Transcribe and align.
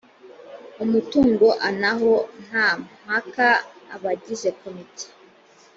umutungo 0.83 1.47
anaho 1.67 2.11
nta 2.45 2.67
mpaka 2.99 3.47
abagize 3.95 4.49
komite 4.59 5.07